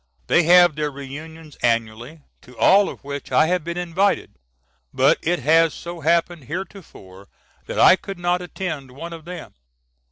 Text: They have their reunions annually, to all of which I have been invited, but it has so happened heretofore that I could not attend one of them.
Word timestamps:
They 0.25 0.41
have 0.45 0.73
their 0.73 0.89
reunions 0.89 1.57
annually, 1.57 2.21
to 2.41 2.57
all 2.57 2.89
of 2.89 3.03
which 3.03 3.31
I 3.31 3.45
have 3.45 3.63
been 3.63 3.77
invited, 3.77 4.31
but 4.91 5.19
it 5.21 5.37
has 5.41 5.75
so 5.75 5.99
happened 5.99 6.45
heretofore 6.45 7.27
that 7.67 7.77
I 7.77 7.95
could 7.97 8.17
not 8.17 8.41
attend 8.41 8.89
one 8.89 9.13
of 9.13 9.25
them. 9.25 9.53